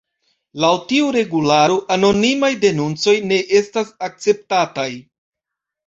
[0.63, 4.93] Laŭ tiu regularo, anonimaj denuncoj ne estas akceptataj.